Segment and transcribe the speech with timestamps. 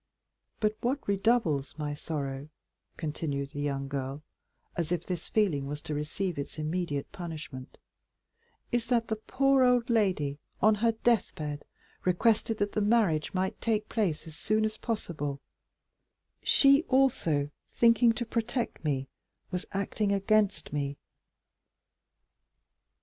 [0.59, 2.49] "But what redoubles my sorrow,"
[2.97, 4.23] continued the young girl,
[4.75, 7.77] as if this feeling was to receive its immediate punishment,
[8.71, 11.65] "is that the poor old lady, on her death bed,
[12.03, 15.39] requested that the marriage might take place as soon as possible;
[16.41, 19.07] she also, thinking to protect me,
[19.51, 20.97] was acting against me."